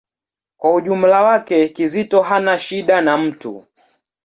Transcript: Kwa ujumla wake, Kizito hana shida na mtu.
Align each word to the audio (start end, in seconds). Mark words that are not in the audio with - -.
Kwa 0.57 0.73
ujumla 0.75 1.23
wake, 1.23 1.69
Kizito 1.69 2.21
hana 2.21 2.59
shida 2.59 3.01
na 3.01 3.17
mtu. 3.17 3.65